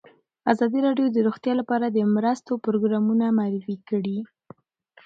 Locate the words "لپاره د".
1.61-1.97